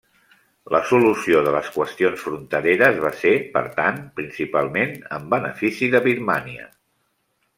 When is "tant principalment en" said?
3.77-5.31